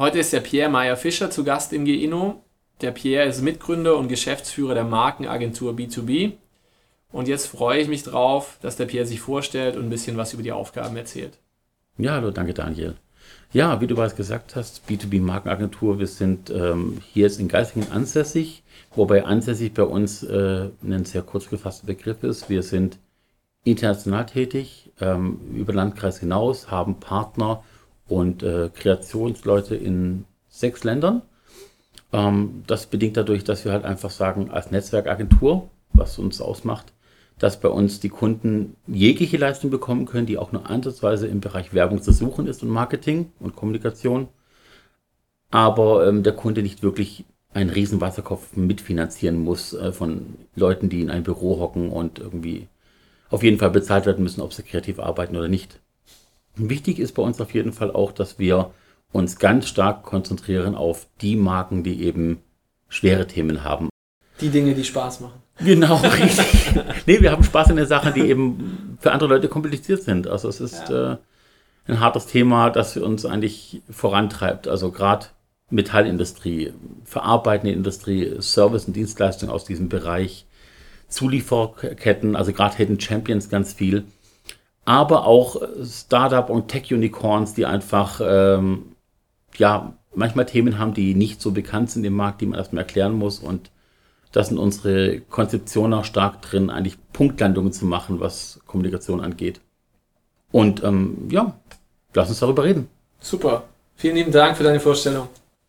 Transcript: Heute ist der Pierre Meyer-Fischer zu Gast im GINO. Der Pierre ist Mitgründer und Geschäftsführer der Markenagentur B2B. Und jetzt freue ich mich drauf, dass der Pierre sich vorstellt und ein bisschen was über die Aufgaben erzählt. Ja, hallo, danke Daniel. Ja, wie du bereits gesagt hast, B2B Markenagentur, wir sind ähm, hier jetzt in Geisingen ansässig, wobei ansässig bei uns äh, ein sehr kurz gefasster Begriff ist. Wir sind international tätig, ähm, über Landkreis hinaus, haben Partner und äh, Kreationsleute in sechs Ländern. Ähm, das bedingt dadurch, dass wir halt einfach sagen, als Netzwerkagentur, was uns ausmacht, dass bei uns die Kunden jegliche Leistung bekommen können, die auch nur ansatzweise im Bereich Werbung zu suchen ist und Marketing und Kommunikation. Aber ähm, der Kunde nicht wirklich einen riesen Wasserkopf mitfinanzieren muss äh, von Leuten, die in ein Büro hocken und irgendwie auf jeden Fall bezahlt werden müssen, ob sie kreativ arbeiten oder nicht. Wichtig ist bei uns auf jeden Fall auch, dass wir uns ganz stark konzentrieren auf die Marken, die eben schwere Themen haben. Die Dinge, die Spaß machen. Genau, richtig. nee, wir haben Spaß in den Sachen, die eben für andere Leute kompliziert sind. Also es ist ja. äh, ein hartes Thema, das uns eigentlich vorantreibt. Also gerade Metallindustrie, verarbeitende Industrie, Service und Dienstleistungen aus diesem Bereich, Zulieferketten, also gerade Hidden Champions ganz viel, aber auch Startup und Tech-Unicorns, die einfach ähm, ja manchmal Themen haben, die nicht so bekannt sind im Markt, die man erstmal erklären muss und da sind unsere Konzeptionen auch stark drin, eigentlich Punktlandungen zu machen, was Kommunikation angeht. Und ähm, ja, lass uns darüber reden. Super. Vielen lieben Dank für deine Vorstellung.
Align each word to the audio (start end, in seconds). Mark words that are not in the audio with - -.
Heute 0.00 0.18
ist 0.18 0.32
der 0.32 0.40
Pierre 0.40 0.70
Meyer-Fischer 0.70 1.30
zu 1.30 1.44
Gast 1.44 1.74
im 1.74 1.84
GINO. 1.84 2.42
Der 2.80 2.90
Pierre 2.90 3.28
ist 3.28 3.42
Mitgründer 3.42 3.98
und 3.98 4.08
Geschäftsführer 4.08 4.72
der 4.72 4.84
Markenagentur 4.84 5.74
B2B. 5.74 6.32
Und 7.12 7.28
jetzt 7.28 7.48
freue 7.48 7.82
ich 7.82 7.88
mich 7.88 8.04
drauf, 8.04 8.56
dass 8.62 8.76
der 8.76 8.86
Pierre 8.86 9.04
sich 9.04 9.20
vorstellt 9.20 9.76
und 9.76 9.82
ein 9.82 9.90
bisschen 9.90 10.16
was 10.16 10.32
über 10.32 10.42
die 10.42 10.52
Aufgaben 10.52 10.96
erzählt. 10.96 11.36
Ja, 11.98 12.12
hallo, 12.12 12.30
danke 12.30 12.54
Daniel. 12.54 12.94
Ja, 13.52 13.82
wie 13.82 13.86
du 13.86 13.94
bereits 13.94 14.16
gesagt 14.16 14.56
hast, 14.56 14.88
B2B 14.88 15.20
Markenagentur, 15.20 15.98
wir 15.98 16.06
sind 16.06 16.48
ähm, 16.48 17.02
hier 17.12 17.24
jetzt 17.24 17.38
in 17.38 17.48
Geisingen 17.48 17.92
ansässig, 17.92 18.62
wobei 18.94 19.26
ansässig 19.26 19.74
bei 19.74 19.82
uns 19.82 20.22
äh, 20.22 20.70
ein 20.82 21.04
sehr 21.04 21.20
kurz 21.20 21.50
gefasster 21.50 21.86
Begriff 21.86 22.22
ist. 22.22 22.48
Wir 22.48 22.62
sind 22.62 22.98
international 23.64 24.24
tätig, 24.24 24.92
ähm, 24.98 25.40
über 25.54 25.74
Landkreis 25.74 26.20
hinaus, 26.20 26.70
haben 26.70 27.00
Partner 27.00 27.62
und 28.10 28.42
äh, 28.42 28.70
Kreationsleute 28.74 29.76
in 29.76 30.24
sechs 30.48 30.84
Ländern. 30.84 31.22
Ähm, 32.12 32.64
das 32.66 32.86
bedingt 32.86 33.16
dadurch, 33.16 33.44
dass 33.44 33.64
wir 33.64 33.72
halt 33.72 33.84
einfach 33.84 34.10
sagen, 34.10 34.50
als 34.50 34.70
Netzwerkagentur, 34.70 35.70
was 35.92 36.18
uns 36.18 36.40
ausmacht, 36.40 36.92
dass 37.38 37.60
bei 37.60 37.68
uns 37.68 38.00
die 38.00 38.10
Kunden 38.10 38.76
jegliche 38.86 39.36
Leistung 39.38 39.70
bekommen 39.70 40.06
können, 40.06 40.26
die 40.26 40.38
auch 40.38 40.52
nur 40.52 40.68
ansatzweise 40.68 41.26
im 41.26 41.40
Bereich 41.40 41.72
Werbung 41.72 42.02
zu 42.02 42.12
suchen 42.12 42.46
ist 42.46 42.62
und 42.62 42.68
Marketing 42.68 43.32
und 43.40 43.56
Kommunikation. 43.56 44.28
Aber 45.50 46.06
ähm, 46.06 46.22
der 46.22 46.34
Kunde 46.34 46.62
nicht 46.62 46.82
wirklich 46.82 47.24
einen 47.52 47.70
riesen 47.70 48.00
Wasserkopf 48.00 48.56
mitfinanzieren 48.56 49.38
muss 49.38 49.72
äh, 49.72 49.92
von 49.92 50.34
Leuten, 50.54 50.88
die 50.88 51.00
in 51.00 51.10
ein 51.10 51.22
Büro 51.24 51.58
hocken 51.58 51.90
und 51.90 52.18
irgendwie 52.18 52.68
auf 53.30 53.42
jeden 53.42 53.58
Fall 53.58 53.70
bezahlt 53.70 54.06
werden 54.06 54.22
müssen, 54.22 54.40
ob 54.40 54.52
sie 54.52 54.62
kreativ 54.62 54.98
arbeiten 54.98 55.36
oder 55.36 55.48
nicht. 55.48 55.80
Wichtig 56.56 56.98
ist 56.98 57.12
bei 57.12 57.22
uns 57.22 57.40
auf 57.40 57.54
jeden 57.54 57.72
Fall 57.72 57.90
auch, 57.90 58.12
dass 58.12 58.38
wir 58.38 58.72
uns 59.12 59.38
ganz 59.38 59.68
stark 59.68 60.02
konzentrieren 60.02 60.74
auf 60.74 61.06
die 61.20 61.36
Marken, 61.36 61.82
die 61.82 62.02
eben 62.02 62.40
schwere 62.88 63.26
Themen 63.26 63.64
haben. 63.64 63.88
Die 64.40 64.48
Dinge, 64.48 64.74
die 64.74 64.84
Spaß 64.84 65.20
machen. 65.20 65.42
Genau, 65.58 65.96
richtig. 66.02 66.70
nee, 67.06 67.20
wir 67.20 67.32
haben 67.32 67.44
Spaß 67.44 67.70
in 67.70 67.76
den 67.76 67.86
Sachen, 67.86 68.14
die 68.14 68.22
eben 68.22 68.96
für 69.00 69.12
andere 69.12 69.28
Leute 69.28 69.48
kompliziert 69.48 70.02
sind. 70.02 70.26
Also 70.26 70.48
es 70.48 70.60
ist 70.60 70.88
ja. 70.88 71.12
äh, 71.12 71.16
ein 71.86 72.00
hartes 72.00 72.26
Thema, 72.26 72.70
das 72.70 72.96
uns 72.96 73.26
eigentlich 73.26 73.82
vorantreibt. 73.90 74.68
Also 74.68 74.90
gerade 74.90 75.26
Metallindustrie, 75.70 76.72
verarbeitende 77.04 77.72
Industrie, 77.72 78.36
Service 78.40 78.86
und 78.86 78.94
Dienstleistungen 78.94 79.52
aus 79.52 79.64
diesem 79.64 79.88
Bereich, 79.88 80.46
Zulieferketten, 81.08 82.36
also 82.36 82.52
gerade 82.52 82.76
Hidden 82.76 83.00
Champions 83.00 83.48
ganz 83.48 83.72
viel, 83.72 84.04
aber 84.90 85.24
auch 85.24 85.62
Startup 85.84 86.50
und 86.50 86.66
Tech-Unicorns, 86.66 87.54
die 87.54 87.64
einfach 87.64 88.20
ähm, 88.24 88.96
ja 89.56 89.94
manchmal 90.12 90.46
Themen 90.46 90.80
haben, 90.80 90.94
die 90.94 91.14
nicht 91.14 91.40
so 91.40 91.52
bekannt 91.52 91.92
sind 91.92 92.02
im 92.02 92.14
Markt, 92.14 92.40
die 92.40 92.46
man 92.46 92.58
erstmal 92.58 92.82
erklären 92.82 93.12
muss 93.12 93.38
und 93.38 93.70
da 94.32 94.42
sind 94.42 94.58
unsere 94.58 95.20
Konzeptionen 95.20 95.94
auch 95.94 96.04
stark 96.04 96.42
drin, 96.42 96.70
eigentlich 96.70 96.98
Punktlandungen 97.12 97.72
zu 97.72 97.86
machen, 97.86 98.18
was 98.18 98.58
Kommunikation 98.66 99.20
angeht. 99.20 99.60
Und 100.50 100.82
ähm, 100.82 101.28
ja, 101.30 101.54
lass 102.12 102.28
uns 102.28 102.40
darüber 102.40 102.64
reden. 102.64 102.88
Super. 103.20 103.62
Vielen 103.94 104.16
lieben 104.16 104.32
Dank 104.32 104.56
für 104.56 104.64
deine 104.64 104.80
Vorstellung. 104.80 105.28